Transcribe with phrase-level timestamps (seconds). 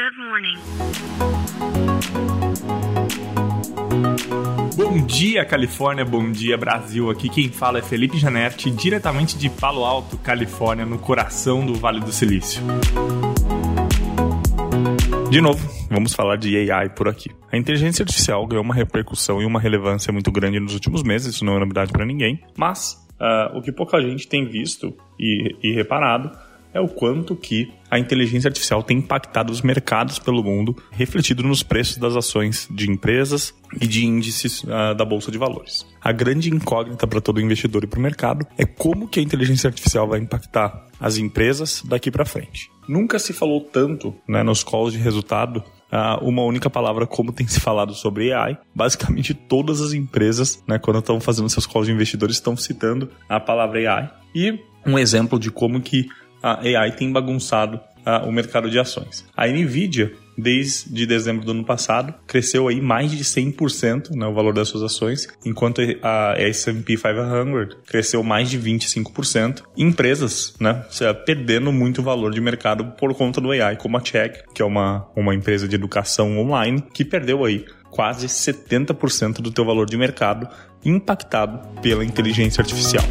[0.00, 0.56] Good morning.
[4.74, 6.06] Bom dia, Califórnia.
[6.06, 7.10] Bom dia, Brasil.
[7.10, 12.00] Aqui quem fala é Felipe Janetti, diretamente de Palo Alto, Califórnia, no coração do Vale
[12.00, 12.62] do Silício.
[15.30, 17.30] De novo, vamos falar de AI por aqui.
[17.52, 21.44] A inteligência artificial ganhou uma repercussão e uma relevância muito grande nos últimos meses, isso
[21.44, 25.74] não é novidade para ninguém, mas uh, o que pouca gente tem visto e, e
[25.74, 26.30] reparado
[26.72, 31.62] é o quanto que a inteligência artificial tem impactado os mercados pelo mundo, refletido nos
[31.62, 35.86] preços das ações de empresas e de índices uh, da bolsa de valores.
[36.00, 39.68] A grande incógnita para todo investidor e para o mercado é como que a inteligência
[39.68, 42.70] artificial vai impactar as empresas daqui para frente.
[42.88, 47.48] Nunca se falou tanto né, nos calls de resultado Uh, uma única palavra como tem
[47.48, 48.56] se falado sobre AI.
[48.72, 53.40] Basicamente, todas as empresas, né, quando estão fazendo seus calls de investidores, estão citando a
[53.40, 54.10] palavra AI.
[54.32, 56.06] E um exemplo de como que
[56.42, 59.24] a AI tem bagunçado uh, o mercado de ações.
[59.36, 64.54] A Nvidia, desde dezembro do ano passado, cresceu aí mais de 100% né, o valor
[64.54, 69.62] das suas ações, enquanto a S&P 500 cresceu mais de 25%.
[69.76, 70.84] Empresas, né,
[71.26, 75.06] perdendo muito valor de mercado por conta do AI, como a Check, que é uma,
[75.14, 80.48] uma empresa de educação online, que perdeu aí quase 70% do teu valor de mercado
[80.84, 83.04] impactado pela inteligência artificial.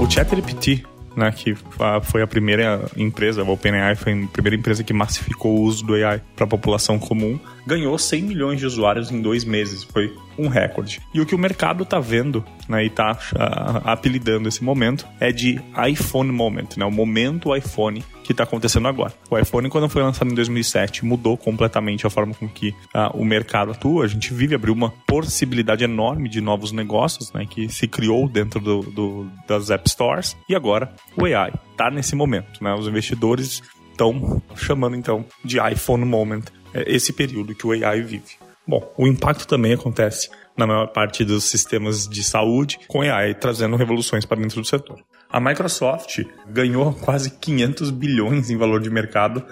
[0.00, 0.84] O ChatGPT
[1.16, 1.56] né, que
[2.02, 5.94] foi a primeira empresa, a OpenAI foi a primeira empresa que massificou o uso do
[5.94, 10.48] AI para a população comum, ganhou 100 milhões de usuários em dois meses, foi um
[10.48, 11.00] recorde.
[11.14, 15.32] E o que o mercado está vendo né, e está uh, apelidando esse momento é
[15.32, 19.12] de iPhone Moment, né, o momento iPhone que está acontecendo agora.
[19.30, 23.24] O iPhone, quando foi lançado em 2007, mudou completamente a forma com que uh, o
[23.24, 24.04] mercado atua.
[24.04, 28.60] A gente vive, abriu uma possibilidade enorme de novos negócios né, que se criou dentro
[28.60, 30.36] do, do, das App Stores.
[30.48, 32.62] E agora o AI está nesse momento.
[32.62, 32.74] Né?
[32.74, 38.36] Os investidores estão chamando então de iPhone Moment é, esse período que o AI vive.
[38.66, 43.76] Bom, o impacto também acontece na maior parte dos sistemas de saúde, com AI trazendo
[43.76, 44.98] revoluções para dentro do setor.
[45.36, 49.44] A Microsoft ganhou quase 500 bilhões em valor de mercado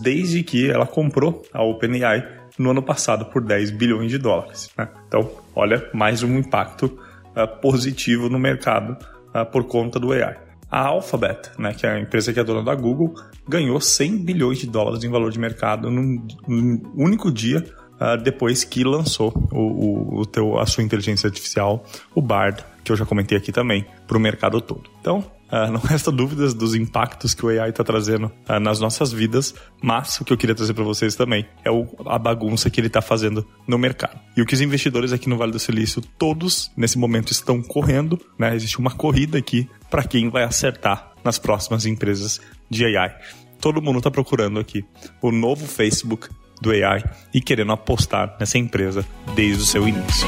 [0.00, 2.26] desde que ela comprou a OpenAI
[2.58, 4.70] no ano passado por 10 bilhões de dólares.
[4.74, 4.88] Né?
[5.06, 8.96] Então, olha, mais um impacto uh, positivo no mercado
[9.34, 10.34] uh, por conta do AI.
[10.70, 13.14] A Alphabet, né, que é a empresa que é dona da Google,
[13.46, 17.62] ganhou 100 bilhões de dólares em valor de mercado num, num único dia
[18.00, 21.84] uh, depois que lançou o, o, o teu, a sua inteligência artificial,
[22.14, 24.88] o Bard, que eu já comentei aqui também, para o mercado todo.
[25.00, 29.12] Então, uh, não resta dúvidas dos impactos que o AI está trazendo uh, nas nossas
[29.12, 32.80] vidas, mas o que eu queria trazer para vocês também é o, a bagunça que
[32.80, 34.18] ele está fazendo no mercado.
[34.34, 38.18] E o que os investidores aqui no Vale do Silício, todos nesse momento estão correndo,
[38.38, 38.54] né?
[38.54, 42.40] Existe uma corrida aqui para quem vai acertar nas próximas empresas
[42.70, 43.14] de AI.
[43.60, 44.82] Todo mundo está procurando aqui
[45.20, 46.28] o novo Facebook
[46.62, 47.04] do AI
[47.34, 49.04] e querendo apostar nessa empresa
[49.34, 50.26] desde o seu início.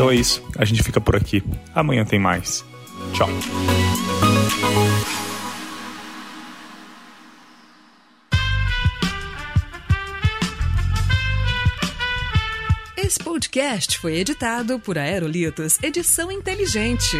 [0.00, 1.42] Então é isso, a gente fica por aqui.
[1.74, 2.64] Amanhã tem mais.
[3.12, 3.28] Tchau.
[12.96, 17.18] Esse podcast foi editado por Aerolitos Edição Inteligente.